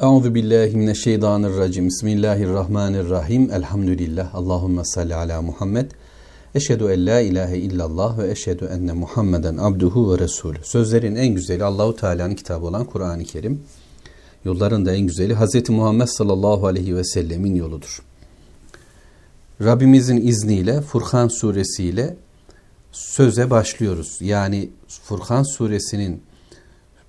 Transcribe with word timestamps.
Euzu 0.00 0.34
billahi 0.34 0.76
mineşşeytanirracim. 0.76 1.88
Bismillahirrahmanirrahim. 1.88 3.50
Elhamdülillah. 3.52 4.34
Allahumme 4.34 4.84
salli 4.84 5.14
ala 5.14 5.42
Muhammed. 5.42 5.90
Eşhedü 6.54 6.84
en 6.84 7.06
la 7.06 7.20
ilahe 7.20 7.58
illallah 7.58 8.18
ve 8.18 8.30
eşhedü 8.30 8.64
enne 8.64 8.92
Muhammeden 8.92 9.56
abduhu 9.56 10.12
ve 10.12 10.18
resulü. 10.18 10.58
Sözlerin 10.62 11.16
en 11.16 11.34
güzeli 11.34 11.64
Allahu 11.64 11.96
Teala'nın 11.96 12.34
kitabı 12.34 12.66
olan 12.66 12.84
Kur'an-ı 12.84 13.24
Kerim. 13.24 13.62
Yolların 14.44 14.86
da 14.86 14.94
en 14.94 15.06
güzeli 15.06 15.34
Hz. 15.34 15.68
Muhammed 15.68 16.06
sallallahu 16.06 16.66
aleyhi 16.66 16.96
ve 16.96 17.04
sellemin 17.04 17.54
yoludur. 17.54 18.02
Rabbimizin 19.60 20.26
izniyle 20.26 20.80
Furkan 20.80 21.28
suresiyle 21.28 22.16
söze 22.92 23.50
başlıyoruz. 23.50 24.18
Yani 24.20 24.70
Furkan 24.88 25.42
suresinin 25.42 26.22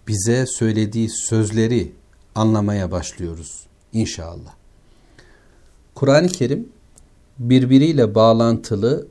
bize 0.08 0.46
söylediği 0.46 1.10
sözleri 1.10 1.92
anlamaya 2.36 2.92
başlıyoruz 2.92 3.66
inşallah. 3.94 4.54
Kur'an-ı 5.96 6.28
Kerim 6.28 6.70
birbiriyle 7.40 8.16
bağlantılı 8.16 9.08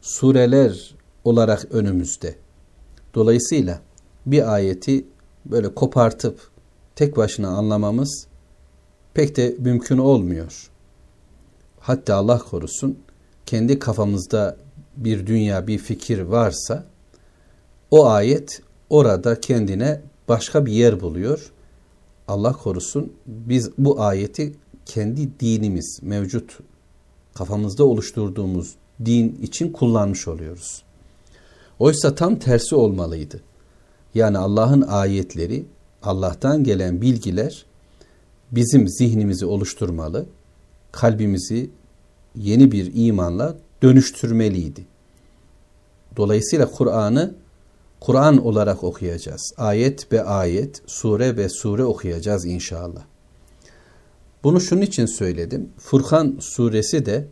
sureler 0.00 0.94
olarak 1.24 1.66
önümüzde. 1.70 2.34
Dolayısıyla 3.14 3.80
bir 4.26 4.54
ayeti 4.54 5.06
böyle 5.46 5.74
kopartıp 5.74 6.50
tek 6.96 7.16
başına 7.16 7.48
anlamamız 7.48 8.26
pek 9.14 9.36
de 9.36 9.56
mümkün 9.58 9.98
olmuyor. 9.98 10.70
Hatta 11.80 12.14
Allah 12.14 12.38
korusun 12.38 12.98
kendi 13.46 13.78
kafamızda 13.78 14.56
bir 14.96 15.26
dünya, 15.26 15.66
bir 15.66 15.78
fikir 15.78 16.20
varsa 16.20 16.86
o 17.90 18.06
ayet 18.06 18.62
orada 18.90 19.40
kendine 19.40 20.00
başka 20.28 20.66
bir 20.66 20.72
yer 20.72 21.00
buluyor 21.00 21.52
Allah 22.28 22.52
korusun 22.52 23.12
biz 23.26 23.70
bu 23.78 24.02
ayeti 24.02 24.54
kendi 24.86 25.40
dinimiz 25.40 25.98
mevcut 26.02 26.58
kafamızda 27.34 27.84
oluşturduğumuz 27.84 28.74
din 29.04 29.38
için 29.42 29.72
kullanmış 29.72 30.28
oluyoruz. 30.28 30.82
Oysa 31.78 32.14
tam 32.14 32.38
tersi 32.38 32.74
olmalıydı. 32.74 33.40
Yani 34.14 34.38
Allah'ın 34.38 34.82
ayetleri, 34.82 35.66
Allah'tan 36.02 36.64
gelen 36.64 37.02
bilgiler 37.02 37.66
bizim 38.52 38.88
zihnimizi 38.88 39.46
oluşturmalı, 39.46 40.26
kalbimizi 40.92 41.70
yeni 42.36 42.72
bir 42.72 42.90
imanla 42.94 43.56
dönüştürmeliydi. 43.82 44.84
Dolayısıyla 46.16 46.70
Kur'an'ı 46.70 47.34
Kur'an 48.00 48.46
olarak 48.46 48.84
okuyacağız. 48.84 49.52
Ayet 49.56 50.12
be 50.12 50.22
ayet, 50.22 50.82
sure 50.86 51.36
be 51.36 51.48
sure 51.48 51.84
okuyacağız 51.84 52.44
inşallah. 52.44 53.02
Bunu 54.44 54.60
şunun 54.60 54.82
için 54.82 55.06
söyledim. 55.06 55.70
Furkan 55.78 56.36
suresi 56.40 57.06
de 57.06 57.26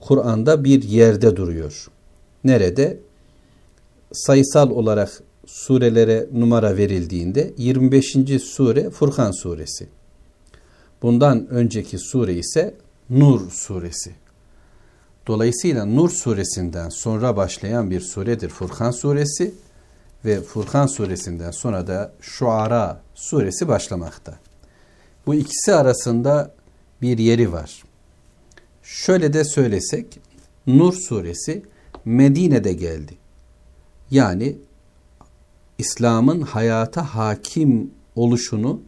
Kur'an'da 0.00 0.64
bir 0.64 0.82
yerde 0.82 1.36
duruyor. 1.36 1.86
Nerede? 2.44 3.00
Sayısal 4.12 4.70
olarak 4.70 5.22
surelere 5.46 6.26
numara 6.32 6.76
verildiğinde 6.76 7.54
25. 7.56 8.16
sure 8.42 8.90
Furkan 8.90 9.30
suresi. 9.30 9.88
Bundan 11.02 11.46
önceki 11.48 11.98
sure 11.98 12.34
ise 12.34 12.74
Nur 13.10 13.50
suresi. 13.50 14.14
Dolayısıyla 15.26 15.84
Nur 15.84 16.10
suresinden 16.10 16.88
sonra 16.88 17.36
başlayan 17.36 17.90
bir 17.90 18.00
suredir 18.00 18.48
Furkan 18.48 18.90
suresi 18.90 19.54
ve 20.24 20.40
Furkan 20.40 20.86
suresinden 20.86 21.50
sonra 21.50 21.86
da 21.86 22.12
Şuara 22.20 23.00
suresi 23.14 23.68
başlamakta. 23.68 24.38
Bu 25.26 25.34
ikisi 25.34 25.74
arasında 25.74 26.54
bir 27.02 27.18
yeri 27.18 27.52
var. 27.52 27.82
Şöyle 28.82 29.32
de 29.32 29.44
söylesek 29.44 30.20
Nur 30.66 30.92
suresi 30.92 31.62
Medine'de 32.04 32.72
geldi. 32.72 33.14
Yani 34.10 34.56
İslam'ın 35.78 36.40
hayata 36.40 37.14
hakim 37.14 37.90
oluşunu 38.16 38.82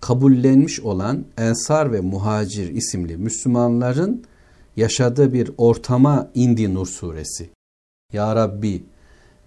kabullenmiş 0.00 0.80
olan 0.80 1.24
Ensar 1.38 1.92
ve 1.92 2.00
Muhacir 2.00 2.68
isimli 2.68 3.16
Müslümanların 3.16 4.24
yaşadığı 4.76 5.32
bir 5.32 5.50
ortama 5.58 6.30
indi 6.34 6.74
Nur 6.74 6.86
suresi. 6.86 7.50
Ya 8.12 8.36
Rabbi 8.36 8.84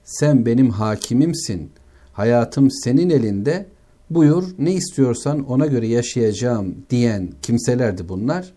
sen 0.09 0.46
benim 0.46 0.70
hakimimsin, 0.70 1.72
hayatım 2.14 2.72
senin 2.72 3.09
elinde, 3.09 3.66
buyur 4.09 4.44
ne 4.59 4.74
istiyorsan 4.74 5.46
ona 5.46 5.66
göre 5.66 5.88
yaşayacağım 5.88 6.75
diyen 6.90 7.30
kimselerdi 7.42 8.09
bunlar. 8.09 8.53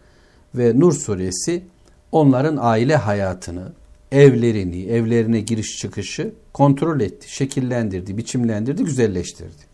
Ve 0.55 0.81
Nur 0.81 0.93
suresi 0.93 1.63
onların 2.13 2.59
aile 2.61 2.97
hayatını, 2.97 3.73
evlerini, 4.13 4.85
evlerine 4.87 5.41
giriş 5.41 5.79
çıkışı 5.79 6.33
kontrol 6.53 7.01
etti, 7.01 7.35
şekillendirdi, 7.35 8.17
biçimlendirdi, 8.17 8.85
güzelleştirdi. 8.85 9.73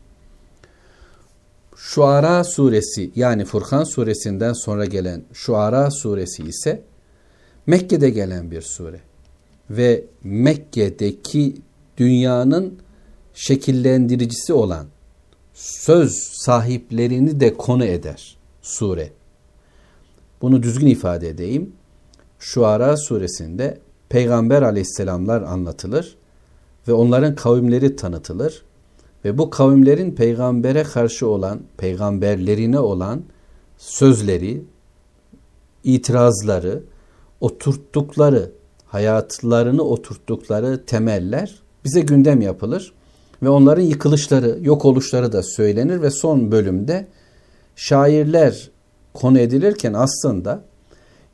Şuara 1.77 2.45
suresi 2.45 3.11
yani 3.17 3.45
Furkan 3.45 3.85
suresinden 3.85 4.53
sonra 4.53 4.85
gelen 4.85 5.23
Şuara 5.33 5.91
suresi 5.91 6.43
ise 6.43 6.83
Mekke'de 7.67 8.11
gelen 8.11 8.51
bir 8.51 8.63
sure. 8.63 9.01
Ve 9.71 10.05
Mekke'deki 10.25 11.55
dünyanın 11.99 12.79
şekillendiricisi 13.35 14.53
olan 14.53 14.87
söz 15.55 16.13
sahiplerini 16.33 17.41
de 17.41 17.55
konu 17.55 17.85
eder 17.85 18.37
sure. 18.63 19.11
Bunu 20.43 20.63
düzgün 20.63 20.87
ifade 20.87 21.29
edeyim. 21.29 21.73
Şuara 22.39 22.97
suresinde 22.97 23.79
peygamber 24.09 24.63
aleyhisselamlar 24.63 25.43
anlatılır 25.43 26.17
ve 26.89 26.93
onların 26.93 27.35
kavimleri 27.35 27.97
tanıtılır 27.97 28.63
ve 29.25 29.39
bu 29.39 29.51
kavimlerin 29.51 30.15
peygambere 30.15 30.83
karşı 30.83 31.29
olan, 31.29 31.61
peygamberlerine 31.77 32.79
olan 32.79 33.23
sözleri, 33.79 34.63
itirazları, 35.85 36.83
oturttukları, 37.41 38.51
hayatlarını 38.87 39.83
oturttukları 39.83 40.85
temeller 40.87 41.63
bize 41.89 42.01
gündem 42.01 42.41
yapılır 42.41 42.93
ve 43.43 43.49
onların 43.49 43.83
yıkılışları, 43.83 44.59
yok 44.63 44.85
oluşları 44.85 45.33
da 45.33 45.43
söylenir 45.43 46.03
ve 46.03 46.11
son 46.11 46.53
bölümde 46.53 47.07
şairler 47.77 48.71
konu 49.15 49.39
edilirken 49.39 49.93
aslında 49.93 50.65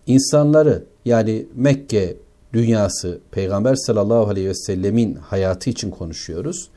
insanları 0.06 0.84
yani 1.04 1.46
Mekke 1.54 2.16
dünyası 2.52 3.20
Peygamber 3.30 3.74
sallallahu 3.74 4.28
aleyhi 4.28 4.48
ve 4.48 4.54
sellemin 4.54 5.14
hayatı 5.14 5.70
için 5.70 5.90
konuşuyoruz. 5.90 6.68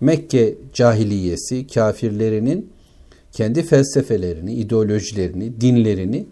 Mekke 0.00 0.54
cahiliyesi 0.74 1.66
kafirlerinin 1.66 2.70
kendi 3.32 3.62
felsefelerini, 3.62 4.54
ideolojilerini, 4.54 5.60
dinlerini 5.60 6.26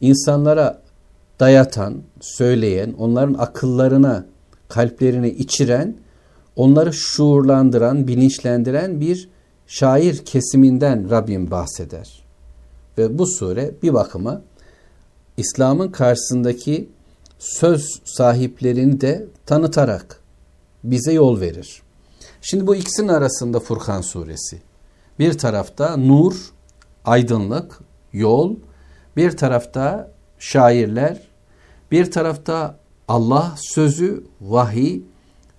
insanlara 0.00 0.82
dayatan, 1.40 2.02
söyleyen, 2.20 2.94
onların 2.98 3.34
akıllarına, 3.34 4.26
kalplerine 4.68 5.30
içiren 5.30 5.94
onları 6.58 6.92
şuurlandıran, 6.92 8.08
bilinçlendiren 8.08 9.00
bir 9.00 9.28
şair 9.66 10.24
kesiminden 10.24 11.10
Rabbim 11.10 11.50
bahseder. 11.50 12.24
Ve 12.98 13.18
bu 13.18 13.26
sure 13.26 13.74
bir 13.82 13.94
bakıma 13.94 14.42
İslam'ın 15.36 15.88
karşısındaki 15.88 16.88
söz 17.38 18.00
sahiplerini 18.04 19.00
de 19.00 19.26
tanıtarak 19.46 20.20
bize 20.84 21.12
yol 21.12 21.40
verir. 21.40 21.82
Şimdi 22.40 22.66
bu 22.66 22.76
ikisinin 22.76 23.08
arasında 23.08 23.60
Furkan 23.60 24.00
suresi. 24.00 24.62
Bir 25.18 25.38
tarafta 25.38 25.96
nur, 25.96 26.34
aydınlık, 27.04 27.80
yol, 28.12 28.56
bir 29.16 29.36
tarafta 29.36 30.12
şairler, 30.38 31.20
bir 31.90 32.10
tarafta 32.10 32.78
Allah 33.08 33.54
sözü, 33.56 34.24
vahiy, 34.40 35.02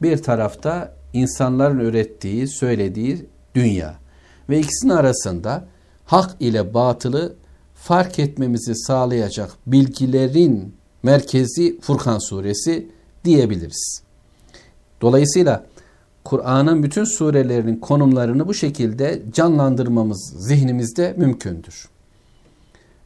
bir 0.01 0.17
tarafta 0.17 0.95
insanların 1.13 1.79
ürettiği, 1.79 2.47
söylediği 2.47 3.25
dünya. 3.55 3.95
Ve 4.49 4.59
ikisinin 4.59 4.93
arasında 4.93 5.65
hak 6.05 6.35
ile 6.39 6.73
batılı 6.73 7.35
fark 7.75 8.19
etmemizi 8.19 8.75
sağlayacak 8.75 9.51
bilgilerin 9.67 10.73
merkezi 11.03 11.79
Furkan 11.81 12.19
suresi 12.29 12.87
diyebiliriz. 13.25 14.01
Dolayısıyla 15.01 15.65
Kur'an'ın 16.23 16.83
bütün 16.83 17.03
surelerinin 17.03 17.75
konumlarını 17.75 18.47
bu 18.47 18.53
şekilde 18.53 19.21
canlandırmamız 19.33 20.33
zihnimizde 20.37 21.13
mümkündür. 21.17 21.89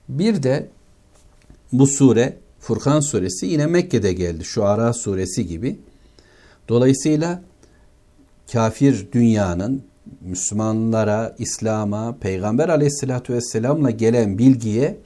Bir 0.10 0.44
de 0.44 0.69
bu 1.72 1.88
sure 1.88 2.38
Furkan 2.60 3.00
suresi 3.00 3.45
yine 3.45 3.66
Mekke'de 3.66 4.13
geldi. 4.13 4.45
Şu 4.45 4.66
Ara 4.66 4.94
suresi 4.94 5.48
gibi. 5.48 5.80
Dolayısıyla 6.69 7.42
kafir 8.51 9.07
dünyanın 9.12 9.83
Müslümanlara, 10.21 11.36
İslam'a, 11.39 12.18
Peygamber 12.18 12.69
aleyhissalatü 12.69 13.33
vesselamla 13.33 13.92
gelen 13.92 14.38
bilgiye 14.38 14.98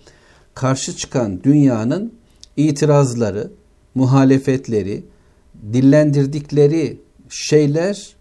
karşı 0.53 0.95
çıkan 0.95 1.43
dünyanın 1.43 2.13
itirazları, 2.57 3.51
muhalefetleri, 3.95 5.05
dillendirdikleri 5.73 7.01
şeyler 7.29 8.15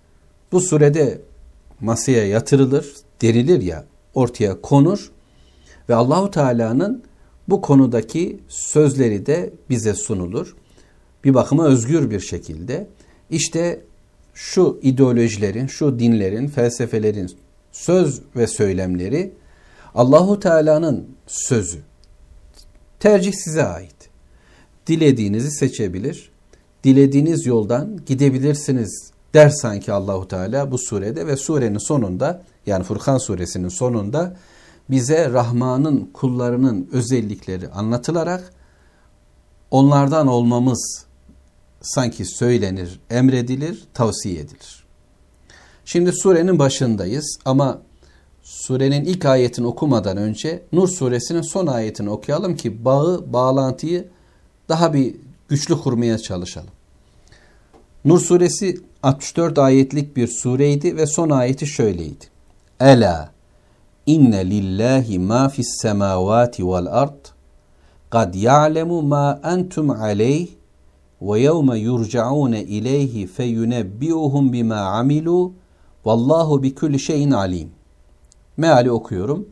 bu 0.53 0.61
surede 0.61 1.21
masaya 1.81 2.27
yatırılır, 2.27 2.95
derilir 3.23 3.63
ya, 3.63 3.85
ortaya 4.15 4.61
konur 4.61 5.11
ve 5.89 5.95
Allahu 5.95 6.31
Teala'nın 6.31 7.03
bu 7.49 7.61
konudaki 7.61 8.41
sözleri 8.49 9.27
de 9.27 9.53
bize 9.71 9.95
sunulur. 9.95 10.57
Bir 11.25 11.35
bakıma 11.35 11.67
özgür 11.67 12.11
bir 12.11 12.21
şekilde. 12.21 12.87
İşte 13.31 13.81
şu 14.35 14.79
ideolojilerin, 14.83 15.67
şu 15.67 15.99
dinlerin, 15.99 16.49
felsefelerin 16.49 17.31
söz 17.73 18.23
ve 18.37 18.47
söylemleri 18.47 19.33
Allahu 19.95 20.41
Teala'nın 20.41 21.09
sözü. 21.27 21.79
Tercih 23.01 23.33
size 23.33 23.65
ait. 23.65 23.95
Dilediğinizi 24.87 25.51
seçebilir, 25.51 26.31
dilediğiniz 26.85 27.47
yoldan 27.47 28.01
gidebilirsiniz 28.07 29.11
der 29.35 29.49
sanki 29.49 29.93
Allahu 29.93 30.29
Teala 30.29 30.71
bu 30.71 30.79
surede 30.79 31.27
ve 31.27 31.37
surenin 31.37 31.79
sonunda 31.79 32.43
yani 32.67 32.85
Furkan 32.85 33.19
suresinin 33.19 33.69
sonunda 33.69 34.37
bize 34.91 35.31
Rahman'ın 35.31 36.11
kullarının 36.13 36.89
özellikleri 36.93 37.69
anlatılarak 37.69 38.53
onlardan 39.71 40.27
olmamız 40.27 41.06
sanki 41.83 42.25
söylenir, 42.25 43.01
emredilir, 43.11 43.85
tavsiye 43.95 44.41
edilir. 44.41 44.85
Şimdi 45.85 46.13
surenin 46.13 46.59
başındayız 46.59 47.39
ama 47.45 47.79
surenin 48.43 49.05
ilk 49.05 49.25
ayetini 49.25 49.67
okumadan 49.67 50.17
önce 50.17 50.63
Nur 50.73 50.89
suresinin 50.89 51.43
son 51.43 51.67
ayetini 51.67 52.11
okuyalım 52.11 52.57
ki 52.57 52.85
bağı, 52.85 53.33
bağlantıyı 53.33 54.09
daha 54.69 54.95
bir 54.95 55.17
güçlü 55.49 55.81
kurmaya 55.81 56.19
çalışalım. 56.19 56.71
Nur 58.05 58.21
suresi 58.21 58.81
64 59.03 59.59
ayetlik 59.59 60.17
bir 60.17 60.29
sureydi 60.29 60.97
ve 60.97 61.07
son 61.07 61.31
ayeti 61.31 61.67
şöyleydi. 61.67 62.25
Ela 62.81 63.31
inne 64.07 64.51
lillahi 64.51 65.19
ma 65.19 65.49
fis 65.49 65.79
semavati 65.83 66.69
vel 66.69 66.87
ard 66.87 67.27
kad 68.11 68.35
ya'lemu 68.35 69.03
ma 69.03 69.41
entum 69.45 69.91
aleyh 69.91 70.49
yurcaune 71.77 72.65
ileyhi 72.65 73.27
feyunebbiuhum 73.27 74.53
bima 74.53 74.77
amilu 74.77 75.53
vallahu 76.05 76.63
bi 76.63 76.75
kulli 76.75 76.99
şeyin 76.99 77.31
alim. 77.31 77.71
Meali 78.57 78.91
okuyorum. 78.91 79.49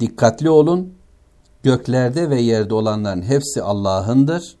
Dikkatli 0.00 0.50
olun. 0.50 0.94
Göklerde 1.62 2.30
ve 2.30 2.40
yerde 2.40 2.74
olanların 2.74 3.22
hepsi 3.22 3.62
Allah'ındır. 3.62 4.56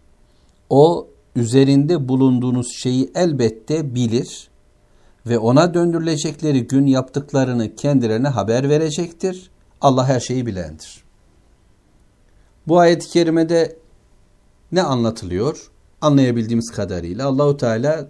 O 0.70 1.08
üzerinde 1.36 2.08
bulunduğunuz 2.08 2.66
şeyi 2.76 3.10
elbette 3.14 3.94
bilir 3.94 4.48
ve 5.26 5.38
ona 5.38 5.74
döndürülecekleri 5.74 6.66
gün 6.66 6.86
yaptıklarını 6.86 7.74
kendilerine 7.74 8.28
haber 8.28 8.68
verecektir. 8.68 9.50
Allah 9.80 10.08
her 10.08 10.20
şeyi 10.20 10.46
bilendir. 10.46 11.04
Bu 12.68 12.78
ayet-i 12.78 13.08
kerimede 13.08 13.76
ne 14.72 14.82
anlatılıyor? 14.82 15.70
Anlayabildiğimiz 16.04 16.70
kadarıyla 16.70 17.26
Allahu 17.26 17.56
Teala 17.56 18.08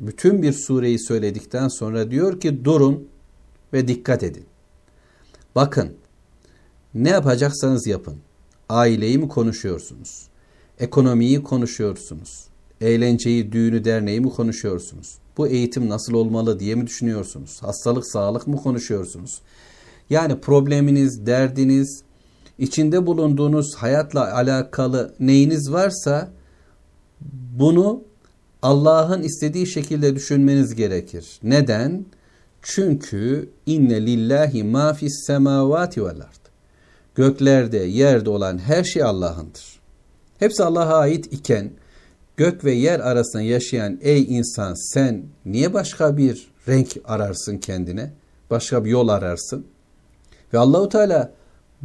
bütün 0.00 0.42
bir 0.42 0.52
sureyi 0.52 0.98
söyledikten 0.98 1.68
sonra 1.68 2.10
diyor 2.10 2.40
ki 2.40 2.64
durun 2.64 3.08
ve 3.72 3.88
dikkat 3.88 4.22
edin. 4.22 4.44
Bakın 5.54 5.92
ne 6.94 7.10
yapacaksanız 7.10 7.86
yapın. 7.86 8.16
Aileyi 8.68 9.18
mi 9.18 9.28
konuşuyorsunuz? 9.28 10.28
Ekonomiyi 10.78 11.42
konuşuyorsunuz? 11.42 12.44
Eğlenceyi, 12.80 13.52
düğünü, 13.52 13.84
derneği 13.84 14.20
mi 14.20 14.30
konuşuyorsunuz? 14.30 15.18
Bu 15.36 15.48
eğitim 15.48 15.88
nasıl 15.88 16.14
olmalı 16.14 16.60
diye 16.60 16.74
mi 16.74 16.86
düşünüyorsunuz? 16.86 17.62
Hastalık, 17.62 18.06
sağlık 18.06 18.46
mı 18.46 18.56
konuşuyorsunuz? 18.56 19.40
Yani 20.10 20.40
probleminiz, 20.40 21.26
derdiniz, 21.26 22.02
içinde 22.58 23.06
bulunduğunuz 23.06 23.74
hayatla 23.74 24.34
alakalı 24.34 25.14
neyiniz 25.20 25.72
varsa 25.72 26.32
bunu 27.58 28.02
Allah'ın 28.62 29.22
istediği 29.22 29.66
şekilde 29.66 30.16
düşünmeniz 30.16 30.74
gerekir. 30.74 31.26
Neden? 31.42 32.04
Çünkü 32.62 33.50
inne 33.66 34.06
lillahi 34.06 34.64
ma 34.64 34.94
fis 34.94 35.26
semavati 35.26 36.04
vel 36.04 36.20
ard. 36.20 36.42
Göklerde, 37.14 37.78
yerde 37.78 38.30
olan 38.30 38.58
her 38.58 38.84
şey 38.84 39.02
Allah'ındır. 39.02 39.80
Hepsi 40.38 40.64
Allah'a 40.64 40.98
ait 40.98 41.32
iken 41.32 41.70
gök 42.36 42.64
ve 42.64 42.72
yer 42.72 43.00
arasında 43.00 43.42
yaşayan 43.42 43.98
ey 44.02 44.22
insan 44.38 44.74
sen 44.74 45.22
niye 45.46 45.74
başka 45.74 46.16
bir 46.16 46.48
renk 46.68 46.88
ararsın 47.04 47.58
kendine? 47.58 48.12
Başka 48.50 48.84
bir 48.84 48.90
yol 48.90 49.08
ararsın? 49.08 49.66
Ve 50.54 50.58
Allahu 50.58 50.88
Teala 50.88 51.32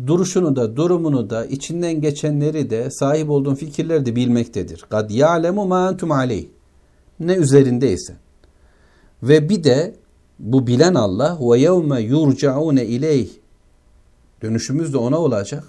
duruşunu 0.06 0.56
da 0.56 0.76
durumunu 0.76 1.30
da 1.30 1.46
içinden 1.46 2.02
geçenleri 2.02 2.70
de 2.70 2.92
sahip 2.92 3.30
olduğun 3.30 3.56
fikirleri 3.56 4.06
de 4.06 4.16
bilmektedir. 4.16 4.86
Kad 4.90 5.10
ya'lemu 5.10 5.66
ma 5.66 5.90
entum 5.90 6.12
aleyh. 6.12 6.46
Ne 7.20 7.34
üzerindeysen. 7.34 8.16
Ve 9.24 9.50
bir 9.50 9.64
de 9.64 9.96
bu 10.40 10.68
bilen 10.68 10.94
Allah 10.94 11.38
ve 11.42 11.60
yevme 11.60 12.02
yurcaune 12.02 12.86
ileyh. 12.86 13.30
Dönüşümüz 14.42 14.94
de 14.94 14.98
ona 14.98 15.18
olacak. 15.18 15.64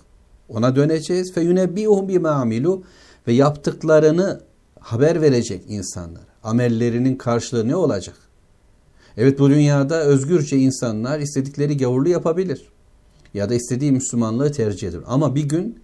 Ona 0.48 0.76
döneceğiz. 0.76 1.32
Fe 1.32 1.40
yunebbiuhum 1.40 2.08
bima 2.08 2.30
amilu 2.30 2.82
ve 3.26 3.32
yaptıklarını 3.32 4.40
haber 4.80 5.22
verecek 5.22 5.62
insanlar. 5.68 6.22
Amellerinin 6.42 7.16
karşılığı 7.16 7.68
ne 7.68 7.76
olacak? 7.76 8.16
Evet 9.16 9.38
bu 9.38 9.50
dünyada 9.50 10.02
özgürce 10.02 10.56
insanlar 10.56 11.18
istedikleri 11.18 11.76
gavurlu 11.76 12.08
yapabilir. 12.08 12.68
Ya 13.34 13.48
da 13.48 13.54
istediği 13.54 13.92
Müslümanlığı 13.92 14.52
tercih 14.52 14.88
eder. 14.88 15.00
Ama 15.06 15.34
bir 15.34 15.42
gün 15.42 15.80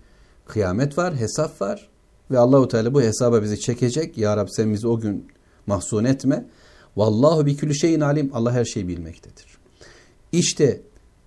kıyamet 0.47 0.99
var, 0.99 1.17
hesap 1.17 1.61
var 1.61 1.89
ve 2.31 2.39
Allahu 2.39 2.69
Teala 2.69 2.95
bu 2.95 3.03
hesaba 3.03 3.43
bizi 3.43 3.61
çekecek. 3.61 4.19
Ya 4.19 4.37
Rab 4.37 4.49
sen 4.51 4.73
bizi 4.73 4.89
o 4.89 5.01
gün 5.01 5.27
mahzun 5.67 6.05
etme. 6.05 6.47
Vallahu 6.97 7.47
bi 7.47 7.57
külli 7.57 7.79
şeyin 7.79 8.01
alim. 8.01 8.31
Allah 8.35 8.53
her 8.53 8.65
şeyi 8.65 8.89
bilmektedir. 8.89 9.59
İşte 10.33 10.81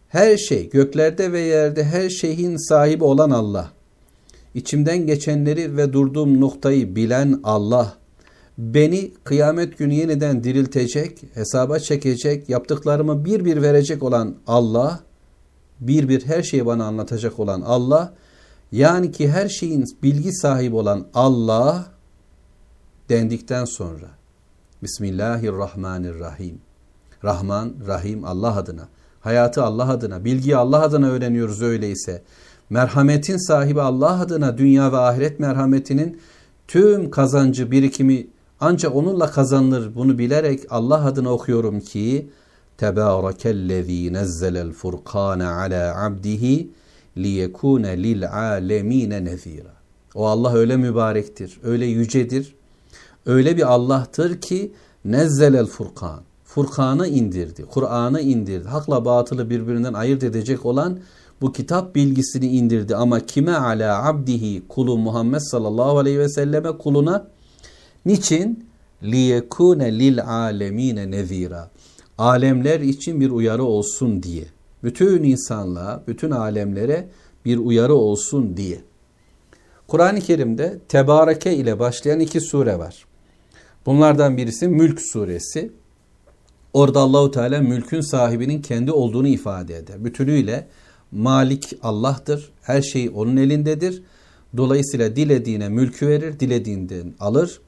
her 0.08 0.38
şey 0.38 0.69
göklerde 0.69 1.31
ve 1.31 1.40
yerde 1.40 1.84
her 1.84 2.10
şeyin 2.10 2.70
sahibi 2.70 3.04
olan 3.04 3.30
Allah. 3.30 3.72
İçimden 4.53 4.98
geçenleri 4.98 5.77
ve 5.77 5.94
durduğum 5.94 6.41
noktayı 6.41 6.96
bilen 6.96 7.39
Allah. 7.44 7.98
Beni 8.58 9.12
kıyamet 9.24 9.77
günü 9.77 9.94
yeniden 9.94 10.44
diriltecek, 10.44 11.24
hesaba 11.34 11.80
çekecek, 11.80 12.50
yaptıklarımı 12.50 13.25
bir 13.25 13.46
bir 13.46 13.62
verecek 13.62 14.03
olan 14.03 14.36
Allah. 14.48 15.00
Bir 15.79 16.10
bir 16.10 16.25
her 16.25 16.43
şeyi 16.43 16.65
bana 16.65 16.86
anlatacak 16.86 17.39
olan 17.39 17.62
Allah. 17.62 18.13
Yani 18.72 19.12
ki 19.12 19.29
her 19.29 19.50
şeyin 19.50 19.86
bilgi 20.03 20.34
sahibi 20.34 20.75
olan 20.75 21.07
Allah 21.13 21.86
dendikten 23.10 23.65
sonra 23.65 24.07
Bismillahirrahmanirrahim. 24.84 26.62
Rahman, 27.24 27.74
Rahim 27.88 28.25
Allah 28.25 28.57
adına. 28.57 28.88
Hayatı 29.19 29.63
Allah 29.63 29.89
adına, 29.89 30.25
bilgiyi 30.25 30.57
Allah 30.57 30.81
adına 30.81 31.07
öğreniyoruz 31.07 31.62
öyleyse. 31.62 32.24
Merhametin 32.69 33.48
sahibi 33.48 33.81
Allah 33.81 34.22
adına 34.22 34.57
dünya 34.57 34.91
ve 34.91 34.98
ahiret 34.98 35.39
merhametinin 35.39 36.22
tüm 36.67 37.12
kazancı, 37.12 37.72
birikimi 37.72 38.27
ancak 38.60 38.96
onunla 38.96 39.31
kazanılır. 39.31 39.96
Bunu 39.96 40.17
bilerek 40.17 40.63
Allah 40.69 41.05
adına 41.05 41.29
okuyorum 41.29 41.79
ki 41.79 42.29
Tebârekellezî 42.77 44.13
nezzelel 44.13 44.72
furkâne 44.72 45.48
alâ 45.48 46.05
abdihi 46.05 46.69
liyekûne 47.17 48.03
lil 48.03 48.31
âlemîne 48.31 49.25
nezîrâ. 49.25 49.74
O 50.15 50.25
Allah 50.27 50.53
öyle 50.53 50.77
mübarektir, 50.77 51.60
öyle 51.63 51.86
yücedir, 51.86 52.55
öyle 53.25 53.57
bir 53.57 53.74
Allah'tır 53.74 54.41
ki 54.41 54.72
nezzelel 55.05 55.65
furkan. 55.65 56.19
Furkan'ı 56.46 57.07
indirdi, 57.07 57.65
Kur'an'ı 57.65 58.22
indirdi. 58.22 58.67
Hakla 58.67 59.05
batılı 59.05 59.50
birbirinden 59.50 59.93
ayırt 59.93 60.24
edecek 60.24 60.65
olan 60.65 61.00
bu 61.41 61.51
kitap 61.51 61.96
bilgisini 61.96 62.48
indirdi. 62.48 62.96
Ama 62.96 63.19
kime 63.19 63.53
ala 63.53 64.07
abdihi 64.07 64.63
kulu 64.67 64.98
Muhammed 64.98 65.39
sallallahu 65.39 65.98
aleyhi 65.98 66.19
ve 66.19 66.29
selleme 66.29 66.77
kuluna 66.77 67.27
niçin? 68.05 68.67
liyekune 69.03 70.00
lil 70.00 70.25
alemine 70.25 71.12
nezira. 71.12 71.69
Alemler 72.17 72.79
için 72.79 73.21
bir 73.21 73.29
uyarı 73.29 73.63
olsun 73.63 74.24
diye. 74.24 74.43
Bütün 74.83 75.24
insanlığa, 75.24 76.03
bütün 76.07 76.31
alemlere 76.31 77.07
bir 77.45 77.57
uyarı 77.57 77.93
olsun 77.93 78.57
diye. 78.57 78.79
Kur'an-ı 79.88 80.19
Kerim'de 80.19 80.79
Tebareke 80.88 81.55
ile 81.55 81.79
başlayan 81.79 82.19
iki 82.19 82.41
sure 82.41 82.79
var. 82.79 83.05
Bunlardan 83.86 84.38
birisi 84.38 84.67
Mülk 84.67 85.01
suresi. 85.01 85.71
Orada 86.74 87.00
Allahu 87.00 87.31
Teala 87.31 87.62
mülkün 87.62 88.01
sahibinin 88.01 88.62
kendi 88.62 88.91
olduğunu 88.91 89.27
ifade 89.27 89.77
eder. 89.77 90.05
Bütünüyle 90.05 90.67
Malik 91.12 91.77
Allah'tır. 91.83 92.51
Her 92.62 92.81
şey 92.81 93.12
onun 93.15 93.38
elindedir. 93.38 94.03
Dolayısıyla 94.57 95.15
dilediğine 95.15 95.69
mülkü 95.69 96.07
verir, 96.07 96.39
dilediğinden 96.39 97.13
alır. 97.19 97.59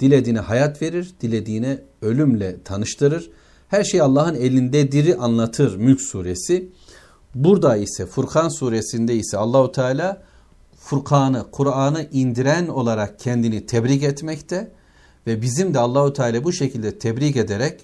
Dilediğine 0.00 0.38
hayat 0.40 0.82
verir, 0.82 1.10
dilediğine 1.20 1.78
ölümle 2.02 2.56
tanıştırır. 2.64 3.30
Her 3.68 3.84
şey 3.84 4.00
Allah'ın 4.00 4.34
elindedir'i 4.34 5.16
anlatır 5.16 5.76
Mülk 5.76 6.00
suresi. 6.00 6.68
Burada 7.34 7.76
ise 7.76 8.06
Furkan 8.06 8.48
suresinde 8.48 9.16
ise 9.16 9.36
Allahu 9.36 9.72
Teala 9.72 10.22
Furkan'ı, 10.76 11.46
Kur'an'ı 11.52 12.06
indiren 12.12 12.68
olarak 12.68 13.18
kendini 13.18 13.66
tebrik 13.66 14.02
etmekte 14.02 14.70
ve 15.26 15.42
bizim 15.42 15.74
de 15.74 15.78
Allahu 15.78 16.12
Teala 16.12 16.44
bu 16.44 16.52
şekilde 16.52 16.98
tebrik 16.98 17.36
ederek 17.36 17.80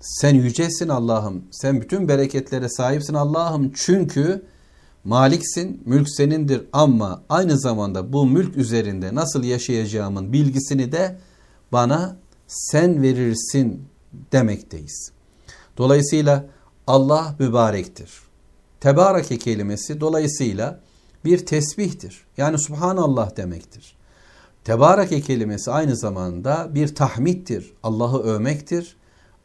sen 0.00 0.34
yücesin 0.34 0.88
Allah'ım, 0.88 1.44
sen 1.50 1.80
bütün 1.80 2.08
bereketlere 2.08 2.68
sahipsin 2.68 3.14
Allah'ım 3.14 3.72
çünkü 3.74 4.42
maliksin, 5.04 5.82
mülk 5.84 6.10
senindir 6.10 6.62
ama 6.72 7.22
aynı 7.28 7.58
zamanda 7.58 8.12
bu 8.12 8.26
mülk 8.26 8.56
üzerinde 8.56 9.14
nasıl 9.14 9.44
yaşayacağımın 9.44 10.32
bilgisini 10.32 10.92
de 10.92 11.18
bana 11.72 12.16
sen 12.46 13.02
verirsin 13.02 13.91
demekteyiz. 14.32 15.12
Dolayısıyla 15.78 16.44
Allah 16.86 17.36
mübarektir. 17.38 18.10
Tebareke 18.80 19.38
kelimesi 19.38 20.00
dolayısıyla 20.00 20.80
bir 21.24 21.46
tesbihtir. 21.46 22.24
Yani 22.36 22.58
Subhanallah 22.58 23.36
demektir. 23.36 23.96
Tebareke 24.64 25.20
kelimesi 25.20 25.70
aynı 25.70 25.96
zamanda 25.96 26.74
bir 26.74 26.94
tahmittir. 26.94 27.72
Allah'ı 27.82 28.22
övmektir. 28.22 28.96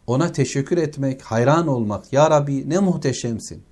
Ona 0.07 0.31
teşekkür 0.31 0.77
etmek, 0.77 1.21
hayran 1.21 1.67
olmak. 1.67 2.13
Ya 2.13 2.31
Rabbi 2.31 2.69
ne 2.69 2.79
muhteşemsin. 2.79 3.63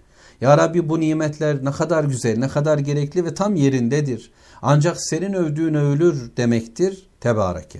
Ya 0.41 0.57
Rabbi 0.57 0.89
bu 0.89 0.99
nimetler 0.99 1.65
ne 1.65 1.71
kadar 1.71 2.03
güzel, 2.03 2.37
ne 2.37 2.47
kadar 2.47 2.77
gerekli 2.77 3.25
ve 3.25 3.33
tam 3.33 3.55
yerindedir. 3.55 4.31
Ancak 4.61 5.01
senin 5.01 5.33
övdüğün 5.33 5.73
övülür 5.73 6.31
demektir 6.37 7.07
tebareke. 7.19 7.79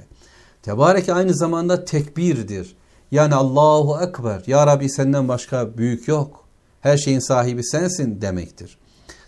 Tebareke 0.63 1.13
aynı 1.13 1.34
zamanda 1.34 1.86
tekbirdir. 1.86 2.75
Yani 3.12 3.36
Allahu 3.36 4.04
Ekber. 4.04 4.44
Ya 4.48 4.68
Rabbi 4.68 4.90
senden 4.90 5.28
başka 5.28 5.78
büyük 5.78 6.08
yok. 6.08 6.46
Her 6.82 6.98
şeyin 6.98 7.20
sahibi 7.20 7.64
sensin 7.64 8.22
demektir. 8.22 8.78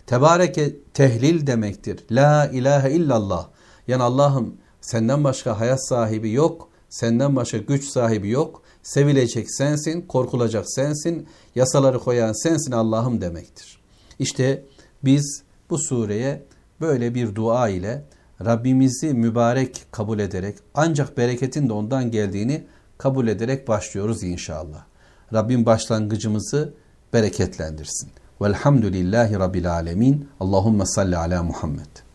Tebareke 0.06 0.76
tehlil 0.94 1.46
demektir. 1.46 2.04
La 2.10 2.46
ilahe 2.46 2.92
illallah. 2.92 3.48
Yani 3.88 4.02
Allah'ım 4.02 4.56
senden 4.80 5.24
başka 5.24 5.60
hayat 5.60 5.88
sahibi 5.88 6.32
yok. 6.32 6.68
Senden 6.88 7.36
başka 7.36 7.58
güç 7.58 7.84
sahibi 7.84 8.30
yok. 8.30 8.62
Sevilecek 8.82 9.50
sensin, 9.50 10.00
korkulacak 10.02 10.70
sensin, 10.70 11.28
yasaları 11.54 11.98
koyan 11.98 12.42
sensin 12.42 12.72
Allah'ım 12.72 13.20
demektir. 13.20 13.78
İşte 14.18 14.64
biz 15.04 15.42
bu 15.70 15.78
sureye 15.78 16.42
böyle 16.80 17.14
bir 17.14 17.34
dua 17.34 17.68
ile 17.68 18.04
Rabbimizi 18.44 19.14
mübarek 19.14 19.86
kabul 19.90 20.18
ederek 20.18 20.58
ancak 20.74 21.16
bereketin 21.18 21.68
de 21.68 21.72
ondan 21.72 22.10
geldiğini 22.10 22.64
kabul 22.98 23.28
ederek 23.28 23.68
başlıyoruz 23.68 24.22
inşallah. 24.22 24.84
Rabbim 25.32 25.66
başlangıcımızı 25.66 26.74
bereketlendirsin. 27.12 28.10
Velhamdülillahi 28.42 29.34
Rabbil 29.34 29.72
Alemin. 29.72 30.28
Allahümme 30.40 30.86
salli 30.86 31.16
ala 31.16 31.42
Muhammed. 31.42 32.07